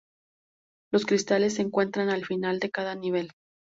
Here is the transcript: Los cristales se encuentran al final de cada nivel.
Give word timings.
Los 0.91 1.05
cristales 1.05 1.53
se 1.53 1.61
encuentran 1.61 2.09
al 2.09 2.25
final 2.25 2.57
de 2.59 2.71
cada 2.71 2.95
nivel. 2.95 3.33